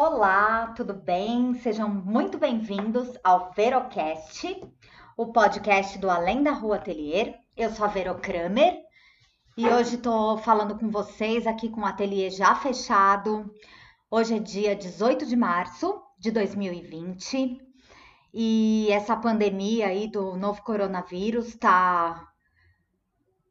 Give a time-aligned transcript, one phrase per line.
[0.00, 1.54] Olá, tudo bem?
[1.54, 4.46] Sejam muito bem-vindos ao Verocast,
[5.16, 7.36] o podcast do Além da Rua Atelier.
[7.56, 8.78] Eu sou a Vero Kramer
[9.56, 13.52] e hoje estou falando com vocês aqui com o ateliê já fechado.
[14.08, 17.60] Hoje é dia 18 de março de 2020
[18.32, 22.24] e essa pandemia aí do novo coronavírus tá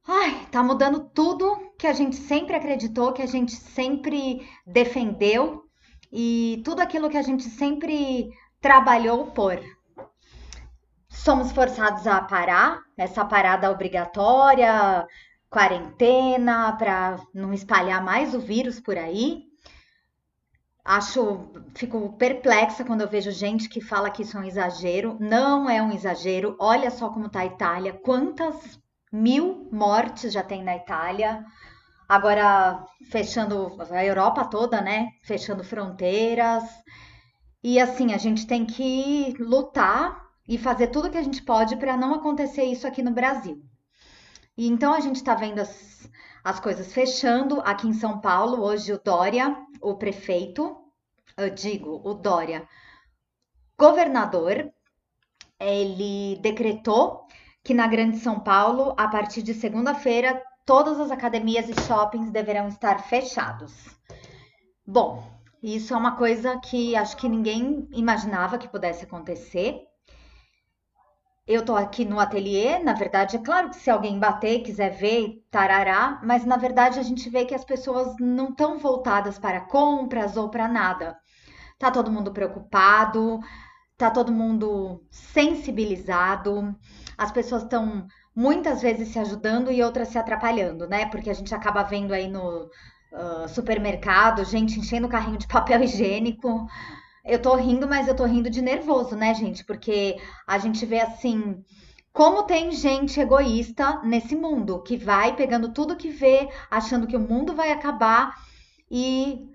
[0.08, 5.67] Ai, tá mudando tudo que a gente sempre acreditou, que a gente sempre defendeu
[6.12, 8.30] e tudo aquilo que a gente sempre
[8.62, 9.60] trabalhou por.
[11.10, 15.06] Somos forçados a parar, essa parada obrigatória,
[15.50, 19.44] quarentena, para não espalhar mais o vírus por aí.
[20.84, 25.18] Acho, fico perplexa quando eu vejo gente que fala que isso é um exagero.
[25.20, 26.56] Não é um exagero.
[26.60, 28.80] Olha só como tá a Itália, quantas
[29.12, 31.44] mil mortes já tem na Itália.
[32.08, 35.10] Agora fechando a Europa toda, né?
[35.24, 36.64] Fechando fronteiras.
[37.64, 41.98] E assim, a gente tem que lutar e fazer tudo que a gente pode para
[41.98, 43.62] não acontecer isso aqui no Brasil.
[44.58, 46.10] E então a gente está vendo as,
[46.44, 48.64] as coisas fechando aqui em São Paulo.
[48.64, 50.78] Hoje o Dória, o prefeito,
[51.36, 52.68] eu digo, o Dória,
[53.78, 54.72] governador,
[55.60, 57.28] ele decretou
[57.64, 62.68] que na Grande São Paulo, a partir de segunda-feira, todas as academias e shoppings deverão
[62.68, 63.74] estar fechados.
[64.86, 65.24] Bom,
[65.64, 69.80] isso é uma coisa que acho que ninguém imaginava que pudesse acontecer.
[71.48, 75.42] Eu tô aqui no ateliê, na verdade, é claro que se alguém bater, quiser ver,
[75.50, 80.36] tarará, mas na verdade a gente vê que as pessoas não estão voltadas para compras
[80.36, 81.18] ou para nada.
[81.80, 83.40] Tá todo mundo preocupado,
[83.98, 86.76] tá todo mundo sensibilizado,
[87.18, 88.06] as pessoas estão
[88.38, 91.08] muitas vezes se ajudando e outras se atrapalhando, né?
[91.08, 92.70] Porque a gente acaba vendo aí no
[93.12, 96.68] uh, supermercado gente enchendo o carrinho de papel higiênico.
[97.26, 99.66] Eu tô rindo, mas eu tô rindo de nervoso, né, gente?
[99.66, 101.66] Porque a gente vê assim.
[102.14, 107.20] Como tem gente egoísta nesse mundo que vai pegando tudo que vê, achando que o
[107.20, 108.36] mundo vai acabar
[108.90, 109.50] e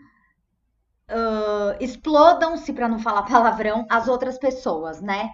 [1.09, 5.31] uh, explodam-se, para não falar palavrão, as outras pessoas, né?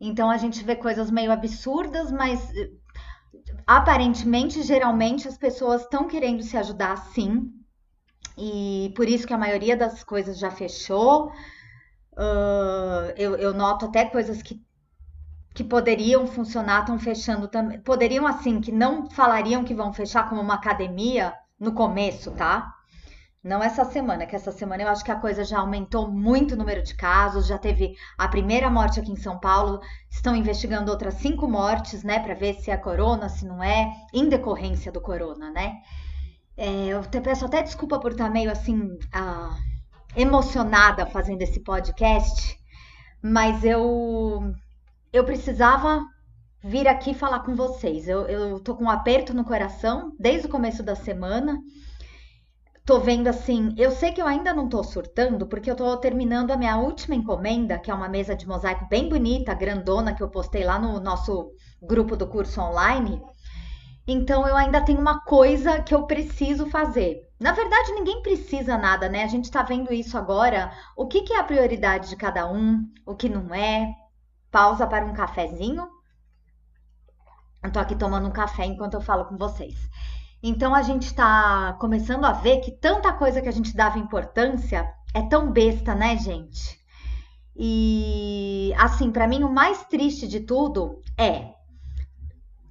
[0.00, 2.40] Então a gente vê coisas meio absurdas, mas
[3.66, 7.52] aparentemente, geralmente, as pessoas estão querendo se ajudar sim.
[8.38, 11.32] E por isso que a maioria das coisas já fechou.
[12.12, 14.64] Uh, eu, eu noto até coisas que
[15.56, 17.80] que poderiam funcionar estão fechando também.
[17.80, 22.75] Poderiam, assim, que não falariam que vão fechar como uma academia no começo, tá?
[23.46, 26.56] Não essa semana, que essa semana eu acho que a coisa já aumentou muito o
[26.56, 29.78] número de casos, já teve a primeira morte aqui em São Paulo,
[30.10, 34.28] estão investigando outras cinco mortes, né, para ver se é corona, se não é, em
[34.28, 35.74] decorrência do corona, né?
[36.56, 39.56] É, eu te peço até desculpa por estar meio assim, ah,
[40.16, 42.58] emocionada fazendo esse podcast,
[43.22, 44.52] mas eu,
[45.12, 46.04] eu precisava
[46.64, 48.08] vir aqui falar com vocês.
[48.08, 51.56] Eu, eu tô com um aperto no coração desde o começo da semana
[52.86, 56.52] tô vendo assim, eu sei que eu ainda não tô surtando, porque eu tô terminando
[56.52, 60.30] a minha última encomenda, que é uma mesa de mosaico bem bonita, grandona, que eu
[60.30, 61.50] postei lá no nosso
[61.82, 63.20] grupo do curso online.
[64.06, 67.28] Então eu ainda tenho uma coisa que eu preciso fazer.
[67.40, 69.24] Na verdade, ninguém precisa nada, né?
[69.24, 70.72] A gente tá vendo isso agora.
[70.96, 73.92] O que, que é a prioridade de cada um, o que não é.
[74.48, 75.88] Pausa para um cafezinho.
[77.64, 79.74] Eu tô aqui tomando um café enquanto eu falo com vocês.
[80.48, 84.88] Então a gente está começando a ver que tanta coisa que a gente dava importância
[85.12, 86.78] é tão besta, né, gente?
[87.56, 91.52] E assim, para mim o mais triste de tudo é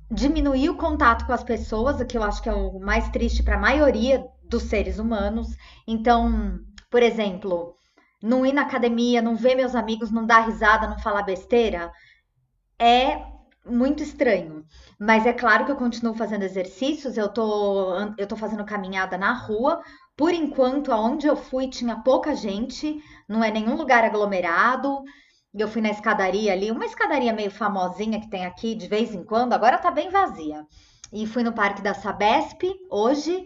[0.09, 3.43] diminuir o contato com as pessoas, o que eu acho que é o mais triste
[3.43, 5.49] para a maioria dos seres humanos.
[5.85, 7.75] Então, por exemplo,
[8.23, 11.91] não ir na academia, não ver meus amigos, não dar risada, não falar besteira,
[12.79, 13.34] é
[13.65, 14.65] muito estranho.
[14.99, 19.33] Mas é claro que eu continuo fazendo exercícios, eu tô, eu tô fazendo caminhada na
[19.33, 19.81] rua.
[20.15, 25.03] Por enquanto, aonde eu fui tinha pouca gente, não é nenhum lugar aglomerado.
[25.53, 29.23] Eu fui na escadaria ali, uma escadaria meio famosinha que tem aqui de vez em
[29.23, 30.65] quando, agora tá bem vazia.
[31.13, 33.45] E fui no Parque da Sabesp hoje,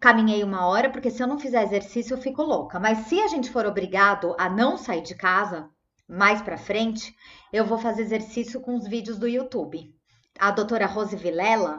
[0.00, 2.80] caminhei uma hora, porque se eu não fizer exercício eu fico louca.
[2.80, 5.68] Mas se a gente for obrigado a não sair de casa,
[6.10, 7.14] mais para frente,
[7.52, 9.94] eu vou fazer exercício com os vídeos do YouTube.
[10.38, 11.78] A doutora Rose Vilela,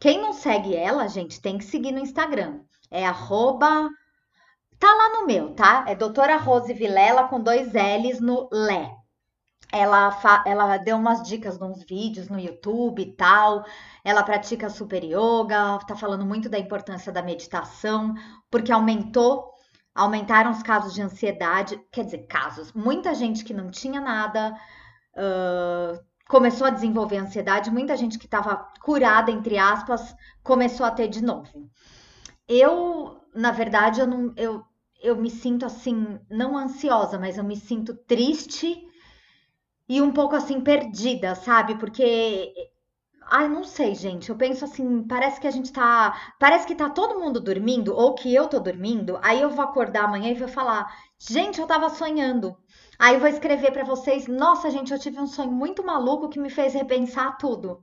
[0.00, 2.60] quem não segue ela, gente, tem que seguir no Instagram.
[2.90, 3.90] É arroba.
[4.78, 5.84] Tá lá no meu, tá?
[5.86, 8.90] É doutora Rose Vilela com dois L's no Lé.
[9.72, 10.42] Ela, fa...
[10.46, 13.64] ela deu umas dicas nos vídeos no YouTube e tal.
[14.02, 18.14] Ela pratica super yoga, tá falando muito da importância da meditação,
[18.50, 19.55] porque aumentou
[19.96, 24.54] aumentaram os casos de ansiedade, quer dizer, casos, muita gente que não tinha nada
[25.14, 25.98] uh,
[26.28, 31.24] começou a desenvolver ansiedade, muita gente que estava curada, entre aspas, começou a ter de
[31.24, 31.70] novo.
[32.46, 34.62] Eu, na verdade, eu, não, eu,
[35.02, 38.86] eu me sinto assim, não ansiosa, mas eu me sinto triste
[39.88, 41.76] e um pouco assim perdida, sabe?
[41.78, 42.52] Porque
[43.28, 44.30] Ai, não sei, gente.
[44.30, 46.34] Eu penso assim, parece que a gente tá.
[46.38, 49.18] Parece que tá todo mundo dormindo, ou que eu tô dormindo.
[49.22, 50.86] Aí eu vou acordar amanhã e vou falar:
[51.18, 52.56] gente, eu tava sonhando.
[52.98, 56.38] Aí eu vou escrever para vocês: nossa, gente, eu tive um sonho muito maluco que
[56.38, 57.82] me fez repensar tudo.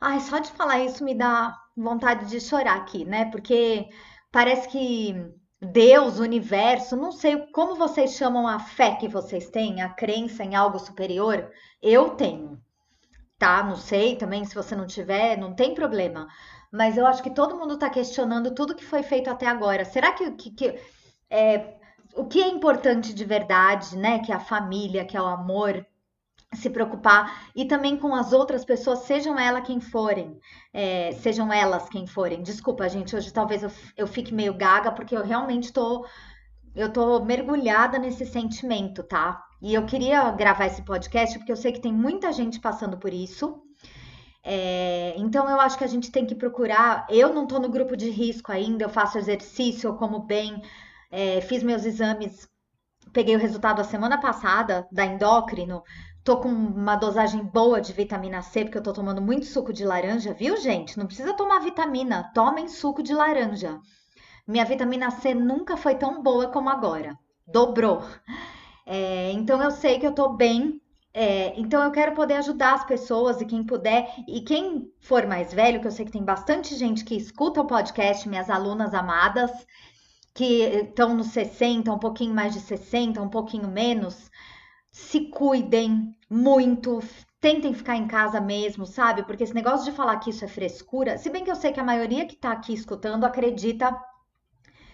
[0.00, 3.26] Ai, só de falar isso me dá vontade de chorar aqui, né?
[3.30, 3.88] Porque
[4.32, 5.14] parece que
[5.60, 10.54] Deus, universo, não sei como vocês chamam a fé que vocês têm, a crença em
[10.54, 11.50] algo superior.
[11.82, 12.60] Eu tenho
[13.40, 13.62] tá?
[13.64, 16.28] Não sei também, se você não tiver, não tem problema.
[16.70, 19.84] Mas eu acho que todo mundo está questionando tudo que foi feito até agora.
[19.84, 20.78] Será que, que, que
[21.30, 21.74] é,
[22.14, 24.20] o que é importante de verdade, né?
[24.20, 25.84] Que é a família, que é o amor,
[26.54, 30.38] se preocupar e também com as outras pessoas, sejam elas quem forem,
[30.72, 32.42] é, sejam elas quem forem.
[32.42, 36.06] Desculpa, gente, hoje talvez eu, eu fique meio gaga porque eu realmente tô
[36.74, 39.42] eu tô mergulhada nesse sentimento, tá?
[39.62, 43.12] E eu queria gravar esse podcast porque eu sei que tem muita gente passando por
[43.12, 43.62] isso.
[44.42, 47.06] É, então eu acho que a gente tem que procurar.
[47.10, 50.62] Eu não tô no grupo de risco ainda, eu faço exercício, eu como bem,
[51.10, 52.48] é, fiz meus exames,
[53.12, 55.82] peguei o resultado a semana passada da endócrino.
[56.24, 59.84] Tô com uma dosagem boa de vitamina C, porque eu tô tomando muito suco de
[59.84, 60.98] laranja, viu, gente?
[60.98, 63.78] Não precisa tomar vitamina, tomem suco de laranja.
[64.46, 67.16] Minha vitamina C nunca foi tão boa como agora.
[67.46, 68.02] Dobrou.
[68.86, 70.80] É, então eu sei que eu tô bem.
[71.12, 74.08] É, então eu quero poder ajudar as pessoas e quem puder.
[74.28, 77.66] E quem for mais velho, que eu sei que tem bastante gente que escuta o
[77.66, 79.50] podcast, minhas alunas amadas,
[80.34, 84.30] que estão nos 60, um pouquinho mais de 60, um pouquinho menos,
[84.90, 87.00] se cuidem muito,
[87.40, 89.24] tentem ficar em casa mesmo, sabe?
[89.24, 91.80] Porque esse negócio de falar que isso é frescura, se bem que eu sei que
[91.80, 93.96] a maioria que tá aqui escutando acredita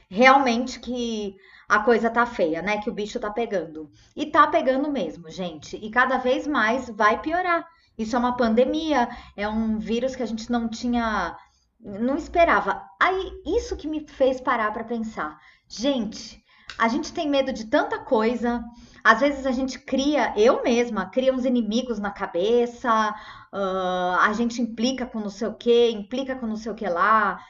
[0.09, 1.37] realmente que
[1.69, 2.79] a coisa tá feia, né?
[2.81, 3.91] Que o bicho tá pegando.
[4.15, 5.77] E tá pegando mesmo, gente.
[5.77, 7.67] E cada vez mais vai piorar.
[7.99, 11.37] Isso é uma pandemia, é um vírus que a gente não tinha,
[11.81, 12.83] não esperava.
[13.01, 15.39] Aí, isso que me fez parar para pensar.
[15.67, 16.45] Gente,
[16.79, 18.63] a gente tem medo de tanta coisa.
[19.03, 23.15] Às vezes a gente cria, eu mesma, cria uns inimigos na cabeça,
[23.53, 26.89] uh, a gente implica com não sei o que, implica com não sei o que
[26.89, 27.41] lá.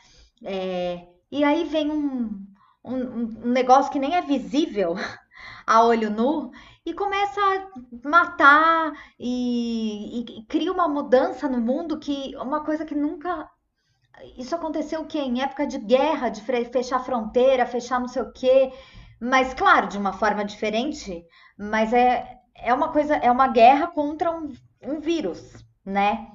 [0.45, 2.46] É, e aí vem um,
[2.87, 4.95] um, um negócio que nem é visível
[5.67, 6.51] a olho nu
[6.85, 12.85] e começa a matar e, e, e, cria uma mudança no mundo que uma coisa
[12.85, 13.51] que nunca
[14.39, 15.19] isso aconteceu o quê?
[15.19, 18.73] Em época de guerra, de fechar fronteira, fechar não sei o quê,
[19.21, 21.25] mas claro, de uma forma diferente,
[21.59, 24.53] mas é, é uma coisa, é uma guerra contra um,
[24.83, 26.29] um vírus, né?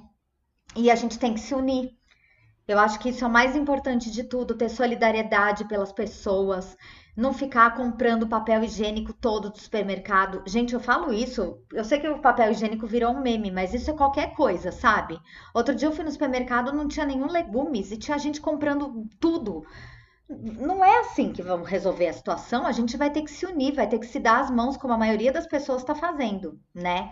[0.76, 1.92] E a gente tem que se unir.
[2.72, 6.78] Eu acho que isso é o mais importante de tudo, ter solidariedade pelas pessoas,
[7.18, 10.42] não ficar comprando papel higiênico todo do supermercado.
[10.48, 13.92] Gente, eu falo isso, eu sei que o papel higiênico virou um meme, mas isso
[13.92, 15.20] é qualquer coisa, sabe?
[15.54, 19.66] Outro dia eu fui no supermercado, não tinha nenhum legumes e tinha gente comprando tudo.
[20.30, 23.74] Não é assim que vamos resolver a situação, a gente vai ter que se unir,
[23.74, 27.12] vai ter que se dar as mãos, como a maioria das pessoas está fazendo, né?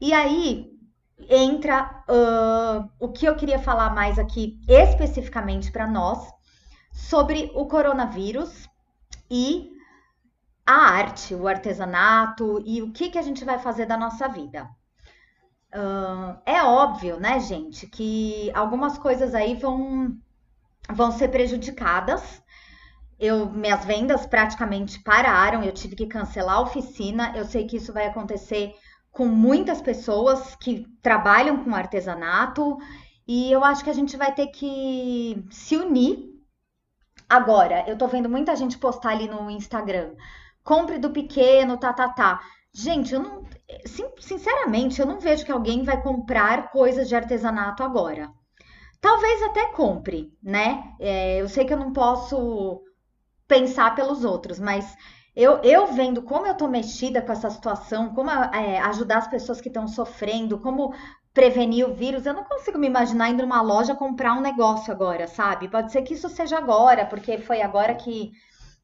[0.00, 0.73] E aí,
[1.18, 6.32] entra uh, o que eu queria falar mais aqui especificamente para nós
[6.92, 8.68] sobre o coronavírus
[9.30, 9.70] e
[10.66, 14.68] a arte, o artesanato e o que, que a gente vai fazer da nossa vida.
[15.74, 20.16] Uh, é óbvio, né, gente, que algumas coisas aí vão,
[20.90, 22.42] vão ser prejudicadas.
[23.18, 27.32] Eu, minhas vendas praticamente pararam, eu tive que cancelar a oficina.
[27.36, 28.74] Eu sei que isso vai acontecer
[29.14, 32.76] com muitas pessoas que trabalham com artesanato
[33.26, 36.34] e eu acho que a gente vai ter que se unir.
[37.28, 40.14] Agora, eu tô vendo muita gente postar ali no Instagram.
[40.64, 42.40] Compre do pequeno, tá, tá, tá.
[42.72, 43.44] Gente, eu não.
[44.18, 48.30] Sinceramente, eu não vejo que alguém vai comprar coisas de artesanato agora.
[49.00, 50.92] Talvez até compre, né?
[50.98, 52.82] É, eu sei que eu não posso
[53.46, 54.96] pensar pelos outros, mas
[55.36, 59.60] eu, eu vendo como eu tô mexida com essa situação, como é, ajudar as pessoas
[59.60, 60.94] que estão sofrendo, como
[61.32, 65.26] prevenir o vírus, eu não consigo me imaginar indo numa loja comprar um negócio agora,
[65.26, 65.68] sabe?
[65.68, 68.30] Pode ser que isso seja agora, porque foi agora que,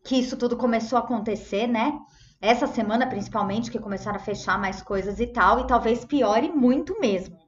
[0.04, 1.97] que isso tudo começou a acontecer, né?
[2.40, 6.99] Essa semana, principalmente, que começaram a fechar mais coisas e tal, e talvez piore muito
[6.99, 7.38] mesmo.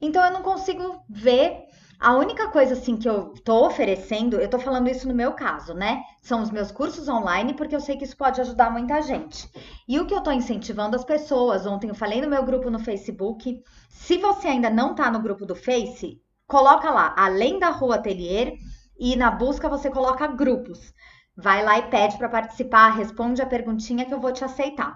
[0.00, 1.64] Então eu não consigo ver
[2.00, 5.74] A única coisa assim que eu tô oferecendo, eu tô falando isso no meu caso,
[5.74, 6.04] né?
[6.22, 9.50] São os meus cursos online, porque eu sei que isso pode ajudar muita gente.
[9.88, 12.78] E o que eu tô incentivando as pessoas, ontem eu falei no meu grupo no
[12.78, 17.96] Facebook, se você ainda não tá no grupo do Face, coloca lá, além da Rua
[17.96, 18.54] Atelier,
[18.96, 20.92] e na busca você coloca grupos.
[21.36, 24.94] Vai lá e pede para participar, responde a perguntinha que eu vou te aceitar.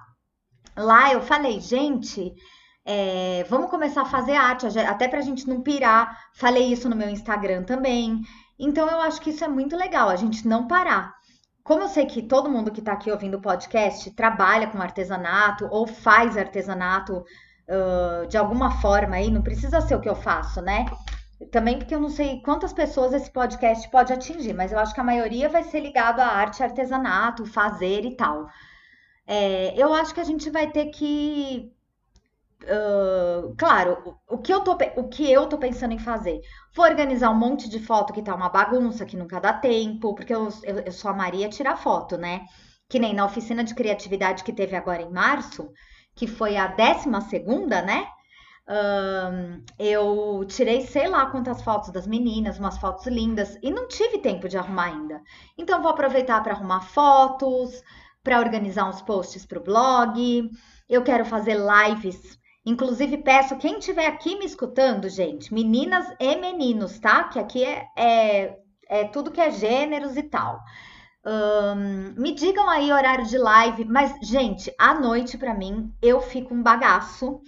[0.77, 2.33] Lá eu falei, gente,
[2.85, 6.19] é, vamos começar a fazer arte, até para a gente não pirar.
[6.35, 8.23] Falei isso no meu Instagram também.
[8.59, 11.15] Então eu acho que isso é muito legal, a gente não parar.
[11.63, 15.69] Como eu sei que todo mundo que está aqui ouvindo o podcast trabalha com artesanato
[15.71, 20.61] ou faz artesanato uh, de alguma forma aí, não precisa ser o que eu faço,
[20.61, 20.87] né?
[21.53, 25.01] Também porque eu não sei quantas pessoas esse podcast pode atingir, mas eu acho que
[25.01, 28.49] a maioria vai ser ligado à arte, artesanato, fazer e tal.
[29.27, 31.73] É, eu acho que a gente vai ter que
[33.59, 36.41] Claro, o que, eu tô, o que eu tô pensando em fazer?
[36.75, 40.35] Vou organizar um monte de foto que tá uma bagunça, que nunca dá tempo, porque
[40.35, 42.45] eu, eu, eu sou a Maria tirar foto, né?
[42.89, 45.71] Que nem na oficina de criatividade que teve agora em março,
[46.15, 48.07] que foi a décima segunda, né?
[48.67, 54.19] Uh, eu tirei sei lá quantas fotos das meninas, umas fotos lindas, e não tive
[54.19, 55.21] tempo de arrumar ainda.
[55.59, 57.83] Então, vou aproveitar para arrumar fotos,
[58.23, 60.51] para organizar uns posts para o blog.
[60.89, 66.99] Eu quero fazer lives Inclusive, peço quem estiver aqui me escutando, gente, meninas e meninos,
[66.99, 67.25] tá?
[67.25, 70.61] Que aqui é, é, é tudo que é gêneros e tal.
[71.25, 76.55] Um, me digam aí horário de live, mas, gente, à noite para mim eu fico
[76.55, 77.41] um bagaço.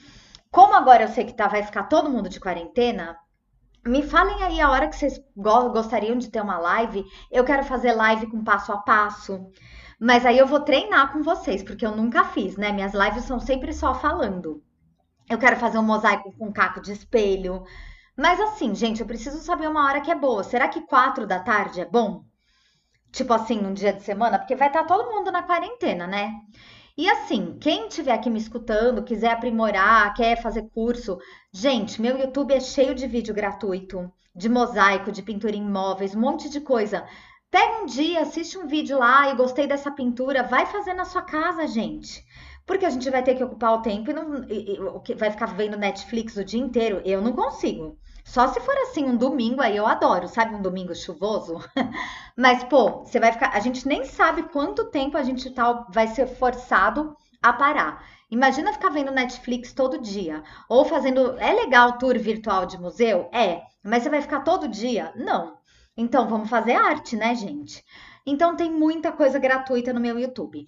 [0.50, 3.16] Como agora eu sei que tá, vai ficar todo mundo de quarentena,
[3.86, 7.04] me falem aí a hora que vocês gostariam de ter uma live.
[7.30, 9.50] Eu quero fazer live com passo a passo.
[10.00, 12.72] Mas aí eu vou treinar com vocês, porque eu nunca fiz, né?
[12.72, 14.62] Minhas lives são sempre só falando.
[15.28, 17.64] Eu quero fazer um mosaico com caco de espelho.
[18.16, 20.44] Mas assim, gente, eu preciso saber uma hora que é boa.
[20.44, 22.24] Será que quatro da tarde é bom?
[23.10, 24.38] Tipo assim, num dia de semana?
[24.38, 26.32] Porque vai estar todo mundo na quarentena, né?
[26.96, 31.18] E assim, quem estiver aqui me escutando, quiser aprimorar, quer fazer curso,
[31.52, 36.20] gente, meu YouTube é cheio de vídeo gratuito, de mosaico, de pintura em móveis, um
[36.20, 37.04] monte de coisa.
[37.50, 41.22] Pega um dia, assiste um vídeo lá e gostei dessa pintura, vai fazer na sua
[41.22, 42.24] casa, gente.
[42.66, 45.46] Porque a gente vai ter que ocupar o tempo e, não, e, e vai ficar
[45.46, 47.02] vendo Netflix o dia inteiro.
[47.04, 47.98] Eu não consigo.
[48.24, 50.54] Só se for assim um domingo, aí eu adoro, sabe?
[50.54, 51.58] Um domingo chuvoso.
[52.34, 53.50] Mas, pô, você vai ficar.
[53.54, 58.02] A gente nem sabe quanto tempo a gente tá, vai ser forçado a parar.
[58.30, 60.42] Imagina ficar vendo Netflix todo dia.
[60.68, 61.38] Ou fazendo.
[61.38, 63.28] É legal tour virtual de museu?
[63.30, 63.62] É.
[63.82, 65.12] Mas você vai ficar todo dia?
[65.14, 65.58] Não.
[65.94, 67.84] Então, vamos fazer arte, né, gente?
[68.26, 70.66] Então, tem muita coisa gratuita no meu YouTube.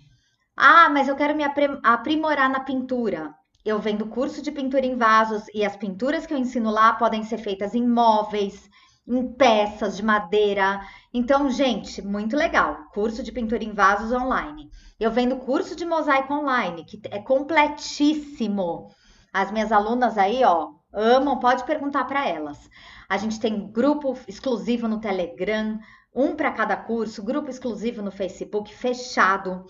[0.57, 1.45] Ah, mas eu quero me
[1.83, 3.35] aprimorar na pintura.
[3.63, 7.23] Eu vendo curso de pintura em vasos e as pinturas que eu ensino lá podem
[7.25, 8.71] ser feitas em móveis,
[9.07, 10.81] em peças de madeira.
[11.13, 12.87] Então, gente, muito legal.
[12.95, 14.71] Curso de pintura em vasos online.
[14.99, 18.91] Eu vendo curso de mosaico online, que é completíssimo.
[19.33, 22.71] As minhas alunas aí, ó, amam, pode perguntar para elas.
[23.07, 25.79] A gente tem grupo exclusivo no Telegram,
[26.15, 29.67] um para cada curso, grupo exclusivo no Facebook fechado.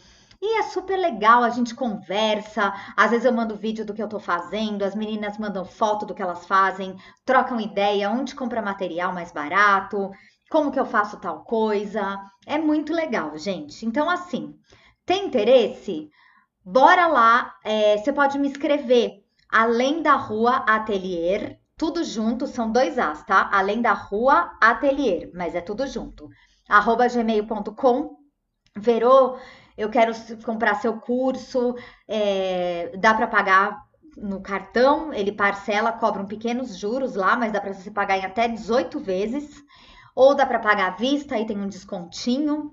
[0.48, 2.72] E é super legal, a gente conversa.
[2.96, 6.14] Às vezes eu mando vídeo do que eu tô fazendo, as meninas mandam foto do
[6.14, 10.08] que elas fazem, trocam ideia, onde compra material mais barato,
[10.48, 12.16] como que eu faço tal coisa.
[12.46, 13.84] É muito legal, gente.
[13.84, 14.54] Então, assim,
[15.04, 16.08] tem interesse?
[16.64, 19.24] Bora lá, é, você pode me escrever.
[19.50, 23.50] Além da rua Atelier, tudo junto, são dois As, tá?
[23.52, 26.28] Além da rua Atelier, mas é tudo junto.
[26.68, 28.14] Arroba gmail.com.
[28.78, 29.38] Verô,
[29.76, 30.12] eu quero
[30.44, 31.74] comprar seu curso,
[32.08, 33.84] é, dá para pagar
[34.16, 38.24] no cartão, ele parcela, cobra um pequenos juros lá, mas dá para você pagar em
[38.24, 39.62] até 18 vezes,
[40.14, 42.72] ou dá para pagar à vista, aí tem um descontinho.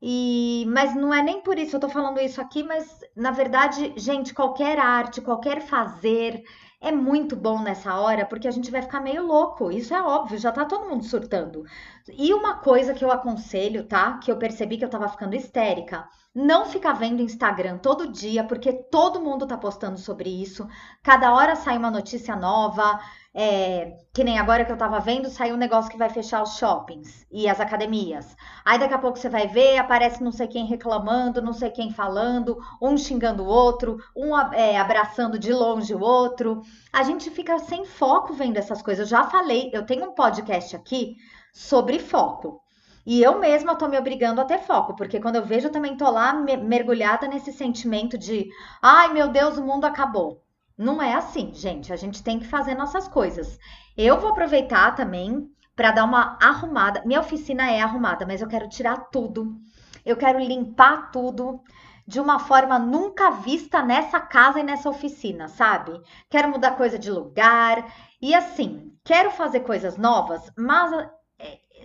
[0.00, 3.94] E, mas não é nem por isso, eu tô falando isso aqui, mas na verdade,
[3.96, 6.42] gente, qualquer arte, qualquer fazer,
[6.80, 9.72] é muito bom nessa hora, porque a gente vai ficar meio louco.
[9.72, 11.64] Isso é óbvio, já tá todo mundo surtando.
[12.12, 14.18] E uma coisa que eu aconselho, tá?
[14.18, 16.08] Que eu percebi que eu tava ficando histérica.
[16.32, 20.68] Não ficar vendo Instagram todo dia, porque todo mundo tá postando sobre isso.
[21.02, 23.00] Cada hora sai uma notícia nova.
[23.38, 26.56] É, que nem agora que eu tava vendo, saiu um negócio que vai fechar os
[26.56, 28.34] shoppings e as academias.
[28.64, 31.90] Aí daqui a pouco você vai ver, aparece não sei quem reclamando, não sei quem
[31.90, 36.62] falando, um xingando o outro, um é, abraçando de longe o outro.
[36.90, 39.10] A gente fica sem foco vendo essas coisas.
[39.10, 41.16] Eu já falei, eu tenho um podcast aqui
[41.56, 42.60] sobre foco.
[43.06, 45.96] E eu mesma tô me obrigando a ter foco, porque quando eu vejo, eu também
[45.96, 48.46] tô lá mergulhada nesse sentimento de,
[48.82, 50.42] ai meu Deus, o mundo acabou.
[50.76, 51.94] Não é assim, gente.
[51.94, 53.58] A gente tem que fazer nossas coisas.
[53.96, 57.02] Eu vou aproveitar também para dar uma arrumada.
[57.06, 59.56] Minha oficina é arrumada, mas eu quero tirar tudo.
[60.04, 61.62] Eu quero limpar tudo
[62.06, 65.98] de uma forma nunca vista nessa casa e nessa oficina, sabe?
[66.28, 71.08] Quero mudar coisa de lugar e assim, quero fazer coisas novas, mas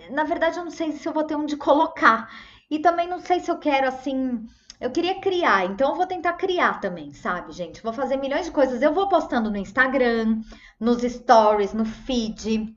[0.10, 2.30] na verdade eu não sei se eu vou ter onde colocar.
[2.70, 4.48] E também não sei se eu quero assim,
[4.80, 7.84] eu queria criar, então eu vou tentar criar também, sabe, gente?
[7.84, 8.82] Vou fazer milhões de coisas.
[8.82, 10.42] Eu vou postando no Instagram,
[10.80, 12.76] nos stories, no feed.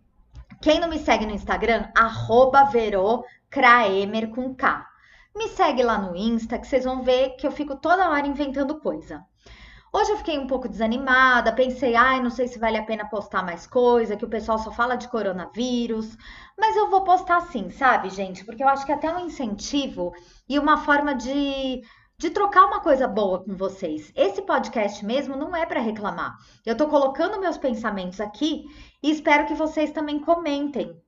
[0.61, 4.87] Quem não me segue no Instagram, arroba Verocraemer com K.
[5.35, 8.81] Me segue lá no Insta que vocês vão ver que eu fico toda hora inventando
[8.81, 9.25] coisa.
[9.97, 13.45] Hoje eu fiquei um pouco desanimada, pensei, ai, não sei se vale a pena postar
[13.45, 16.19] mais coisa, que o pessoal só fala de coronavírus,
[16.59, 18.45] mas eu vou postar sim, sabe, gente?
[18.45, 20.13] Porque eu acho que é até um incentivo
[20.49, 21.83] e uma forma de
[22.17, 24.13] de trocar uma coisa boa com vocês.
[24.17, 26.37] Esse podcast mesmo não é para reclamar.
[26.65, 28.65] Eu tô colocando meus pensamentos aqui
[29.03, 31.01] e espero que vocês também comentem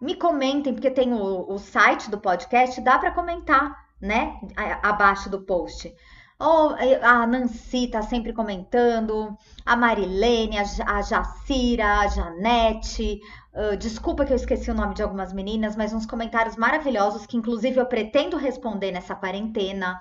[0.00, 4.40] me comentem, porque tem o, o site do podcast, dá para comentar, né?
[4.82, 5.94] Abaixo do post.
[6.42, 13.20] Oh, a Nancy tá sempre comentando, a Marilene, a, Jacira, a Janete.
[13.52, 17.36] Uh, desculpa que eu esqueci o nome de algumas meninas, mas uns comentários maravilhosos que,
[17.36, 20.00] inclusive, eu pretendo responder nessa quarentena.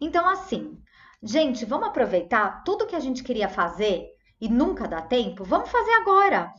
[0.00, 0.78] Então, assim,
[1.20, 4.06] gente, vamos aproveitar tudo que a gente queria fazer
[4.40, 6.52] e nunca dá tempo, vamos fazer agora.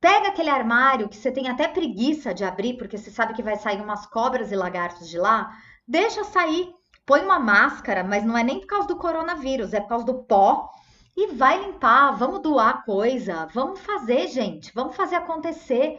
[0.00, 3.56] Pega aquele armário que você tem até preguiça de abrir, porque você sabe que vai
[3.56, 5.50] sair umas cobras e lagartos de lá.
[5.88, 6.79] Deixa sair.
[7.10, 10.22] Põe uma máscara, mas não é nem por causa do coronavírus, é por causa do
[10.22, 10.70] pó.
[11.16, 12.12] E vai limpar.
[12.12, 13.48] Vamos doar coisa.
[13.52, 14.72] Vamos fazer, gente.
[14.72, 15.98] Vamos fazer acontecer.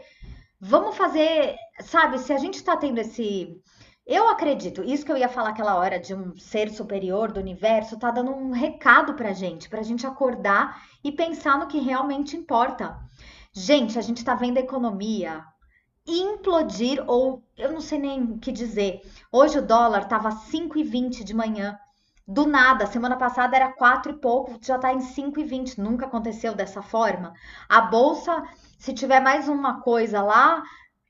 [0.58, 1.58] Vamos fazer.
[1.82, 3.62] Sabe, se a gente está tendo esse.
[4.08, 8.00] Eu acredito, isso que eu ia falar aquela hora de um ser superior do universo,
[8.00, 12.98] tá dando um recado pra gente, pra gente acordar e pensar no que realmente importa.
[13.52, 15.44] Gente, a gente está vendo a economia
[16.08, 19.02] implodir, ou eu não sei nem o que dizer.
[19.32, 21.78] Hoje o dólar estava 5,20 de manhã.
[22.28, 25.78] Do nada, semana passada era 4 e pouco, já está em 5,20.
[25.78, 27.34] Nunca aconteceu dessa forma.
[27.68, 28.44] A bolsa,
[28.78, 30.64] se tiver mais uma coisa lá,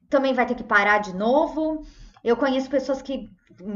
[0.10, 1.86] também vai ter que parar de novo.
[2.24, 3.30] Eu conheço pessoas que,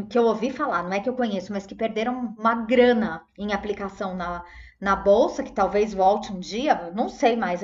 [0.09, 3.53] que eu ouvi falar, não é que eu conheço, mas que perderam uma grana em
[3.53, 4.43] aplicação na,
[4.79, 7.61] na bolsa, que talvez volte um dia, não sei mais.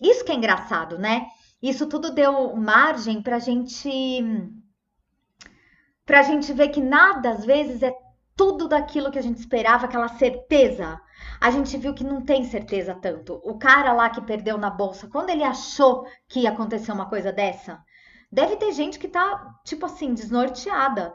[0.00, 1.26] Isso que é engraçado, né?
[1.64, 4.22] Isso tudo deu margem para gente,
[6.04, 7.90] para gente ver que nada às vezes é
[8.36, 11.00] tudo daquilo que a gente esperava, aquela certeza.
[11.40, 13.40] A gente viu que não tem certeza tanto.
[13.42, 17.32] O cara lá que perdeu na bolsa, quando ele achou que ia acontecer uma coisa
[17.32, 17.82] dessa,
[18.30, 21.14] deve ter gente que tá, tipo assim, desnorteada.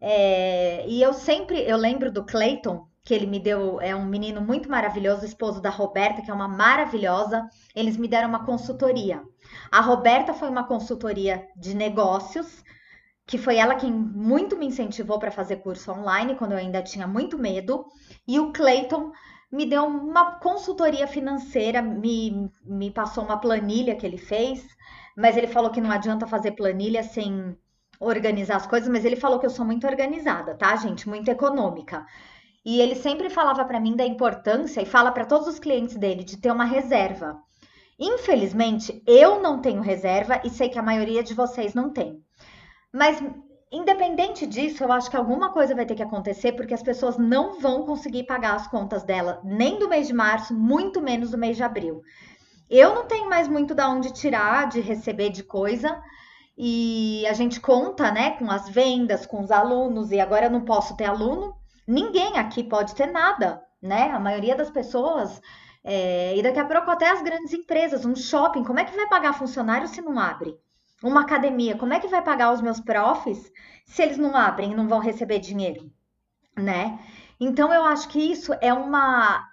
[0.00, 4.38] É, e eu sempre, eu lembro do Clayton, que ele me deu, é um menino
[4.38, 7.48] muito maravilhoso, esposo da Roberta, que é uma maravilhosa.
[7.74, 9.22] Eles me deram uma consultoria.
[9.72, 12.62] A Roberta foi uma consultoria de negócios,
[13.26, 17.06] que foi ela quem muito me incentivou para fazer curso online, quando eu ainda tinha
[17.06, 17.86] muito medo.
[18.26, 19.10] E o Clayton
[19.50, 24.62] me deu uma consultoria financeira, me, me passou uma planilha que ele fez,
[25.16, 27.56] mas ele falou que não adianta fazer planilha sem
[27.98, 31.08] organizar as coisas, mas ele falou que eu sou muito organizada, tá, gente?
[31.08, 32.04] Muito econômica.
[32.64, 36.24] E ele sempre falava para mim da importância e fala para todos os clientes dele
[36.24, 37.40] de ter uma reserva.
[37.98, 42.22] Infelizmente, eu não tenho reserva e sei que a maioria de vocês não tem.
[42.92, 43.22] Mas
[43.70, 47.60] independente disso, eu acho que alguma coisa vai ter que acontecer porque as pessoas não
[47.60, 51.56] vão conseguir pagar as contas dela nem do mês de março, muito menos do mês
[51.56, 52.02] de abril.
[52.70, 56.00] Eu não tenho mais muito da onde tirar de receber de coisa
[56.56, 60.64] e a gente conta, né, com as vendas, com os alunos e agora eu não
[60.64, 61.54] posso ter aluno,
[61.88, 64.10] Ninguém aqui pode ter nada, né?
[64.10, 65.40] A maioria das pessoas.
[65.82, 69.08] É, e daqui a pouco até as grandes empresas, um shopping, como é que vai
[69.08, 70.54] pagar funcionário se não abre?
[71.02, 73.50] Uma academia, como é que vai pagar os meus profs
[73.86, 75.90] se eles não abrem e não vão receber dinheiro,
[76.54, 76.98] né?
[77.40, 79.48] Então eu acho que isso é uma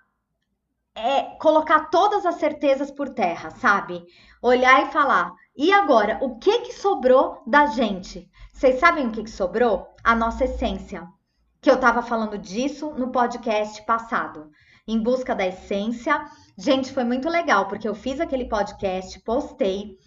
[0.94, 4.04] é colocar todas as certezas por terra, sabe?
[4.42, 9.24] Olhar e falar: "E agora, o que que sobrou da gente?" Vocês sabem o que
[9.24, 9.88] que sobrou?
[10.04, 11.08] A nossa essência
[11.66, 14.52] que eu estava falando disso no podcast passado,
[14.88, 16.24] em busca da essência.
[16.56, 19.98] Gente, foi muito legal, porque eu fiz aquele podcast, postei.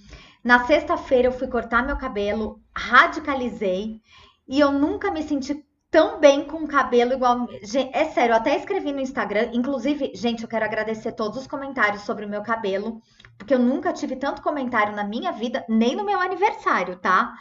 [0.45, 4.01] Na sexta-feira eu fui cortar meu cabelo, radicalizei
[4.47, 7.49] e eu nunca me senti tão bem com o cabelo igual.
[7.93, 9.51] É sério, até escrevi no Instagram.
[9.53, 13.03] Inclusive, gente, eu quero agradecer todos os comentários sobre o meu cabelo,
[13.37, 17.35] porque eu nunca tive tanto comentário na minha vida, nem no meu aniversário, tá?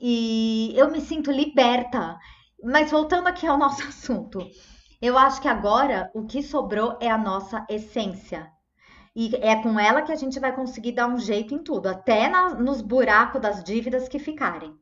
[0.00, 2.16] E eu me sinto liberta.
[2.62, 4.40] Mas voltando aqui ao nosso assunto,
[5.00, 8.50] eu acho que agora o que sobrou é a nossa essência.
[9.14, 12.28] E é com ela que a gente vai conseguir dar um jeito em tudo, até
[12.28, 14.74] na, nos buracos das dívidas que ficarem.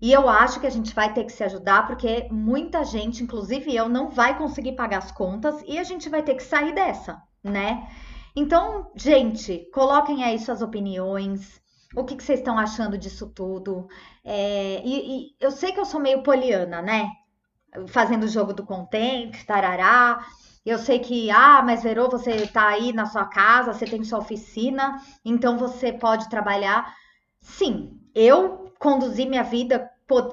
[0.00, 3.74] E eu acho que a gente vai ter que se ajudar, porque muita gente, inclusive
[3.74, 7.22] eu, não vai conseguir pagar as contas e a gente vai ter que sair dessa,
[7.42, 7.88] né?
[8.34, 11.58] Então, gente, coloquem aí suas opiniões.
[11.96, 13.88] O que, que vocês estão achando disso tudo?
[14.22, 17.10] É, e, e eu sei que eu sou meio poliana, né?
[17.88, 20.24] Fazendo o jogo do contente, tarará.
[20.64, 24.18] Eu sei que, ah, mas Verô, você tá aí na sua casa, você tem sua
[24.18, 26.94] oficina, então você pode trabalhar.
[27.40, 29.90] Sim, eu conduzi minha vida,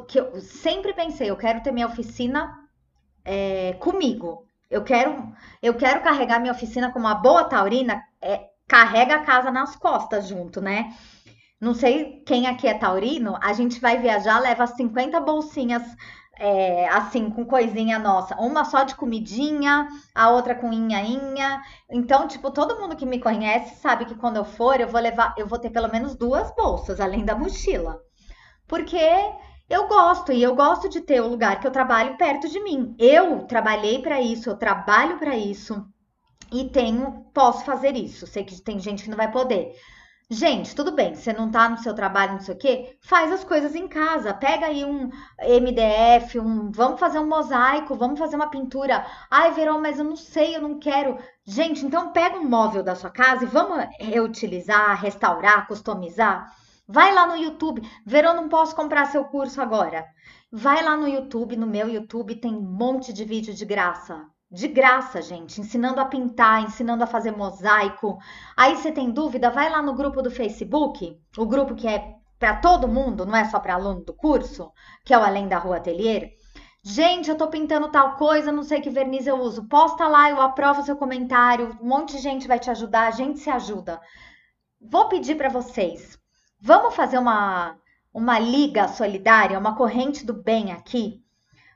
[0.08, 2.52] que eu sempre pensei, eu quero ter minha oficina
[3.24, 4.46] é, comigo.
[4.70, 9.52] Eu quero, eu quero carregar minha oficina como uma boa taurina, é, carrega a casa
[9.52, 10.94] nas costas junto, né?
[11.64, 15.82] Não sei quem aqui é taurino, a gente vai viajar, leva 50 bolsinhas
[16.38, 18.36] é, assim, com coisinha nossa.
[18.36, 21.62] Uma só de comidinha, a outra com inha-inha.
[21.90, 25.34] Então, tipo, todo mundo que me conhece sabe que quando eu for, eu vou levar,
[25.38, 27.98] eu vou ter pelo menos duas bolsas, além da mochila.
[28.68, 29.00] Porque
[29.70, 32.94] eu gosto e eu gosto de ter o lugar que eu trabalho perto de mim.
[33.00, 35.82] Eu trabalhei para isso, eu trabalho para isso
[36.52, 38.28] e tenho, posso fazer isso.
[38.28, 39.74] Sei que tem gente que não vai poder.
[40.30, 43.44] Gente, tudo bem, você não tá no seu trabalho, não sei o quê, faz as
[43.44, 44.34] coisas em casa.
[44.34, 45.10] Pega aí um
[45.40, 49.06] MDF, um, vamos fazer um mosaico, vamos fazer uma pintura.
[49.30, 51.18] Ai, Verão, mas eu não sei, eu não quero.
[51.46, 56.52] Gente, então pega um móvel da sua casa e vamos reutilizar, restaurar, customizar.
[56.88, 57.82] Vai lá no YouTube.
[58.06, 60.06] Verão, não posso comprar seu curso agora.
[60.52, 64.68] Vai lá no YouTube, no meu YouTube tem um monte de vídeo de graça de
[64.68, 68.20] graça, gente, ensinando a pintar, ensinando a fazer mosaico.
[68.56, 72.58] Aí você tem dúvida, vai lá no grupo do Facebook, o grupo que é para
[72.58, 74.72] todo mundo, não é só para aluno do curso,
[75.04, 76.34] que é o Além da Rua Atelier.
[76.84, 79.68] Gente, eu tô pintando tal coisa, não sei que verniz eu uso.
[79.68, 81.76] Posta lá, eu aprovo seu comentário.
[81.82, 84.00] Um monte de gente vai te ajudar, a gente se ajuda.
[84.80, 86.20] Vou pedir para vocês.
[86.62, 87.76] Vamos fazer uma
[88.14, 91.23] uma liga solidária, uma corrente do bem aqui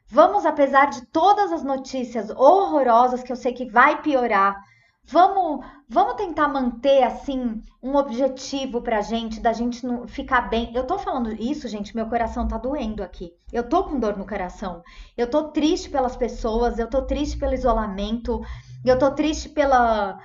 [0.09, 4.57] Vamos, apesar de todas as notícias horrorosas que eu sei que vai piorar,
[5.03, 10.71] vamos, vamos tentar manter assim um objetivo pra gente, da gente não ficar bem.
[10.73, 13.33] Eu tô falando isso, gente, meu coração tá doendo aqui.
[13.51, 14.81] Eu tô com dor no coração.
[15.17, 18.41] Eu tô triste pelas pessoas, eu tô triste pelo isolamento,
[18.85, 20.19] eu tô triste pela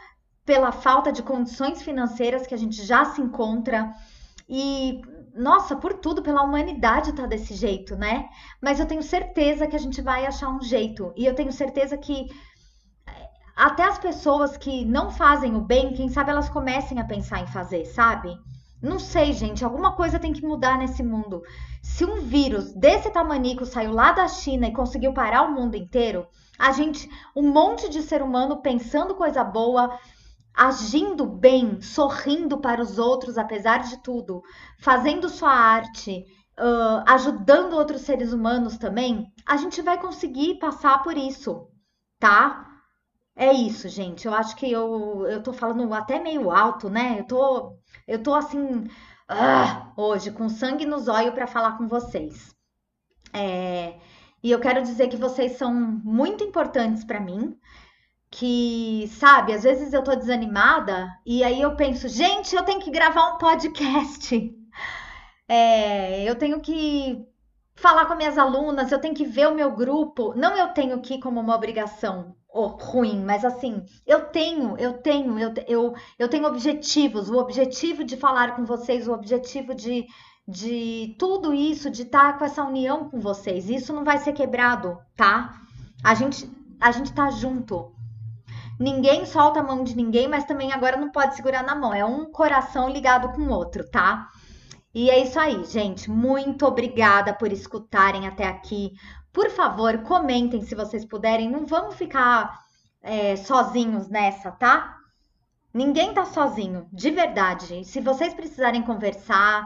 [0.44, 3.92] pela falta de condições financeiras que a gente já se encontra.
[4.48, 5.00] E
[5.34, 8.28] nossa, por tudo, pela humanidade tá desse jeito, né?
[8.60, 11.12] Mas eu tenho certeza que a gente vai achar um jeito.
[11.16, 12.26] E eu tenho certeza que
[13.06, 17.40] eh, até as pessoas que não fazem o bem, quem sabe elas comecem a pensar
[17.40, 18.36] em fazer, sabe?
[18.82, 21.42] Não sei, gente, alguma coisa tem que mudar nesse mundo.
[21.80, 26.26] Se um vírus desse tamanico saiu lá da China e conseguiu parar o mundo inteiro,
[26.58, 29.98] a gente, um monte de ser humano pensando coisa boa,
[30.54, 34.42] agindo bem, sorrindo para os outros apesar de tudo,
[34.78, 36.24] fazendo sua arte,
[36.58, 41.68] uh, ajudando outros seres humanos também, a gente vai conseguir passar por isso,
[42.18, 42.68] tá?
[43.34, 44.26] É isso, gente.
[44.26, 47.20] Eu acho que eu, eu tô falando até meio alto, né?
[47.20, 48.86] Eu tô, eu tô assim,
[49.30, 52.54] uh, hoje, com sangue nos olhos para falar com vocês.
[53.32, 53.98] É,
[54.42, 57.58] e eu quero dizer que vocês são muito importantes para mim
[58.32, 62.90] que, sabe, às vezes eu tô desanimada e aí eu penso, gente, eu tenho que
[62.90, 64.34] gravar um podcast.
[65.48, 67.26] É, eu tenho que
[67.74, 70.32] falar com minhas alunas, eu tenho que ver o meu grupo.
[70.34, 75.52] Não eu tenho que como uma obrigação ruim, mas assim, eu tenho, eu tenho, eu,
[75.66, 80.06] eu, eu tenho objetivos, o objetivo de falar com vocês, o objetivo de,
[80.48, 83.68] de tudo isso, de estar com essa união com vocês.
[83.68, 85.60] Isso não vai ser quebrado, tá?
[86.02, 86.48] A gente,
[86.80, 87.92] a gente tá junto.
[88.82, 91.94] Ninguém solta a mão de ninguém, mas também agora não pode segurar na mão.
[91.94, 94.28] É um coração ligado com o outro, tá?
[94.92, 96.10] E é isso aí, gente.
[96.10, 98.90] Muito obrigada por escutarem até aqui.
[99.32, 101.48] Por favor, comentem se vocês puderem.
[101.48, 102.58] Não vamos ficar
[103.00, 104.96] é, sozinhos nessa, tá?
[105.72, 107.84] Ninguém tá sozinho, de verdade.
[107.84, 109.64] Se vocês precisarem conversar,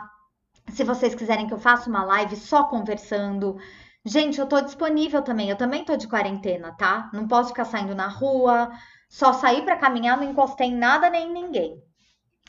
[0.68, 3.57] se vocês quiserem que eu faça uma live só conversando,
[4.05, 5.48] gente, eu tô disponível também.
[5.48, 7.09] Eu também tô de quarentena, tá?
[7.14, 8.70] Não posso ficar saindo na rua,
[9.08, 11.82] só saí para caminhar, não encostei em nada nem em ninguém.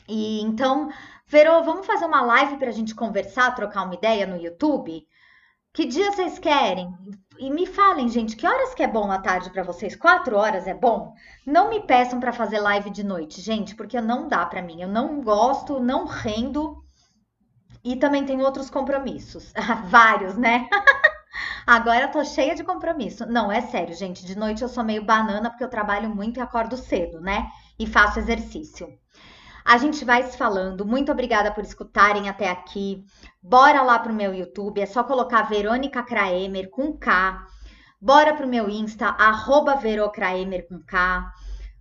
[0.08, 0.90] E então,
[1.30, 5.06] Verô, vamos fazer uma live para a gente conversar, trocar uma ideia no YouTube?
[5.74, 6.90] Que dia vocês querem?
[7.38, 9.94] E me falem, gente, que horas que é bom à tarde para vocês?
[9.94, 11.12] Quatro horas é bom?
[11.46, 14.80] Não me peçam para fazer live de noite, gente, porque não dá para mim.
[14.80, 16.82] Eu não gosto, não rendo
[17.84, 19.52] e também tenho outros compromissos,
[19.90, 20.66] vários, né?
[21.68, 23.26] Agora eu tô cheia de compromisso.
[23.26, 24.24] Não, é sério, gente.
[24.24, 27.46] De noite eu sou meio banana porque eu trabalho muito e acordo cedo, né?
[27.78, 28.88] E faço exercício.
[29.66, 30.86] A gente vai se falando.
[30.86, 33.04] Muito obrigada por escutarem até aqui.
[33.42, 37.46] Bora lá pro meu YouTube, é só colocar Verônica Kraemer com K.
[38.00, 41.30] Bora pro meu Insta, arroba Verocraemer com K.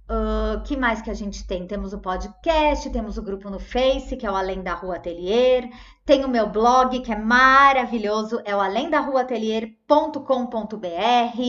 [0.10, 1.67] Uh, que mais que a gente tem?
[1.67, 5.70] Temos o podcast, temos o grupo no Face, que é o Além da Rua Atelier,
[6.06, 11.41] tem o meu blog, que é maravilhoso, é o alemdarruaatelier.com.br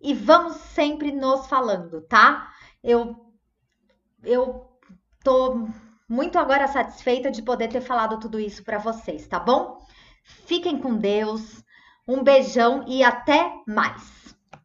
[0.00, 2.52] e vamos sempre nos falando, tá?
[2.80, 3.16] Eu,
[4.22, 4.68] eu
[5.24, 5.66] tô
[6.08, 9.84] muito agora satisfeita de poder ter falado tudo isso para vocês, tá bom?
[10.22, 11.64] Fiquem com Deus,
[12.06, 14.19] um beijão e até mais!